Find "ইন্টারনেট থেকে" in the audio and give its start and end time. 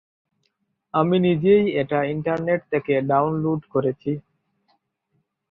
2.05-2.93